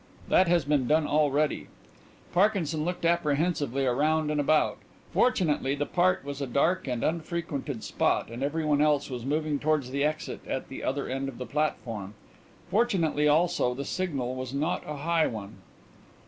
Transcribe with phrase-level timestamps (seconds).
[0.29, 1.67] That has been done already."
[2.33, 4.79] Parkinson looked apprehensively around and about.
[5.13, 9.91] Fortunately the part was a dark and unfrequented spot and everyone else was moving towards
[9.91, 12.15] the exit at the other end of the platform.
[12.71, 15.57] Fortunately, also, the signal was not a high one.